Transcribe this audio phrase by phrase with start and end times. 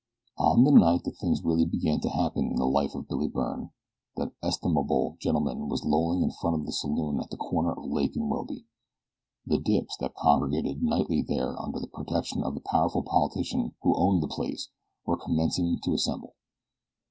[0.39, 3.69] On the night that things really began to happen in the life of Billy Byrne
[4.15, 8.15] that estimable gentleman was lolling in front of a saloon at the corner of Lake
[8.15, 8.65] and Robey.
[9.45, 14.23] The dips that congregated nightly there under the protection of the powerful politician who owned
[14.23, 14.69] the place
[15.05, 16.33] were commencing to assemble.